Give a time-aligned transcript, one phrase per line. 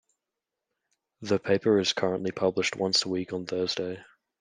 [1.21, 4.03] The paper is currently published once a week on Thursday.